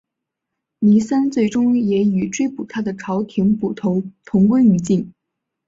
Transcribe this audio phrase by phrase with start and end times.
[0.79, 5.13] 倪三最终也与追捕他的朝廷捕头同归于尽。